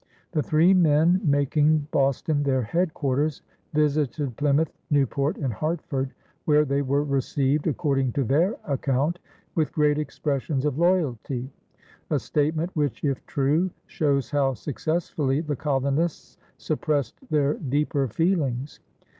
[0.31, 6.09] The three men, making Boston their headquarters, visited Plymouth, Newport, and Hartford,
[6.45, 9.19] where they were received, according to their account,
[9.53, 11.51] "with great expressions of loyalty"
[12.09, 18.79] a statement which, if true, shows how successfully the colonists suppressed their deeper feelings.